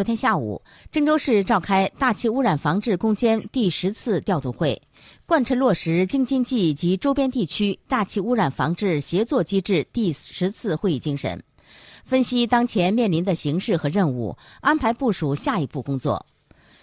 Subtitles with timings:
[0.00, 4.80] 昨天下午，郑州市召开大气污染防治攻坚第十次调度会，
[5.26, 11.44] 贯彻落实京津冀及周边地区大气污染防治协作机制第十次会议精神，
[12.02, 16.24] 分析当前面临的形势和任务，安排部署下一步工作。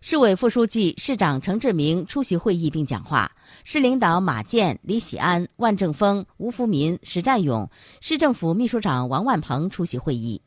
[0.00, 3.30] 市委副书记、市长程志明出席会议并讲话，
[3.62, 7.68] 市领导马建、李喜安、万正峰、吴福民、史占勇，
[8.00, 10.40] 市政府秘书长王万鹏出席会议。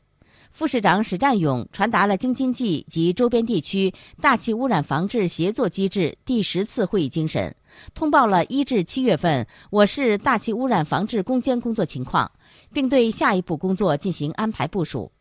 [0.56, 7.54] 副市长史占勇传达了京津冀及周边地区大气污染防治协作机制第十次会议精神，
[7.92, 12.32] 通报了一至七月份我市大气污染防治攻坚工作情况，
[12.72, 15.12] 并对下一步工作进行安排部署。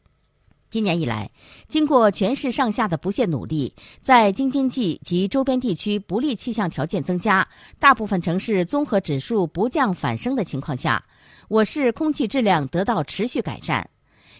[0.69, 1.29] 今年以来，
[1.67, 7.45] 经过全市上下的不懈努力，在京津冀及周边地区不利气象条件增加、
[7.77, 11.03] 大部分城市综合指数不降反升的情况下，
[11.49, 13.85] 我市空气质量得到持续改善。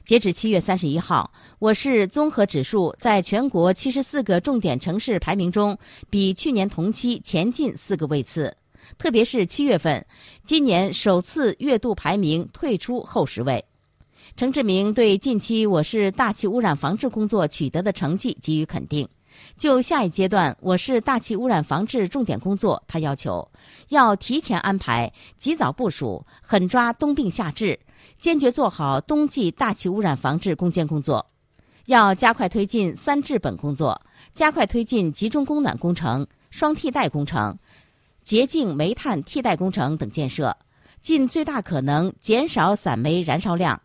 [0.04, 5.78] 截止七月三十一号，我市综合指数在全国七十四个重点城市排名中，
[6.10, 8.56] 比去年同期前进四个位次。
[8.98, 10.06] 特别是七月份，
[10.44, 13.64] 今年首次月度排名退出后十位。
[14.36, 19.08] 程志明对近期我市大气污染防治工作取得的成绩给予肯定。
[19.58, 23.48] 就下一阶段我市大气污染防治重点工作，他要求
[23.90, 27.80] 要提前安排、及早部署、狠抓冬病夏治，
[28.20, 31.26] 坚决做好冬季大气污染防治攻坚工作。
[31.86, 34.02] 要加快推进“三治本”工作，
[34.34, 37.58] 加快推进集中供暖工程、双替代工程、
[38.24, 40.58] 洁净煤炭替代工程等建设，
[41.02, 43.80] 尽最大可能减少散煤燃烧量。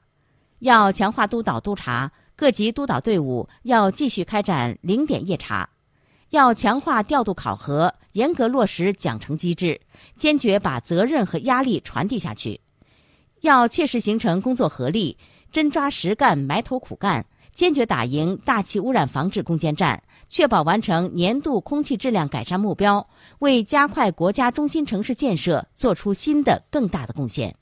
[0.60, 2.10] 要强化督导督查。
[2.40, 5.68] 各级督导队伍要继续开展零点夜查，
[6.30, 9.78] 要强化调度考核，严格落实奖惩机制，
[10.16, 12.58] 坚决把责任和压力传递下去。
[13.42, 15.18] 要切实形成工作合力，
[15.52, 23.06] 真抓实干，埋头苦干，坚决打赢大气污染防治攻坚战，确保完成年度空气质量改善目标，
[23.40, 27.54] 为加快国家中心城市建设做出新的更大的贡献。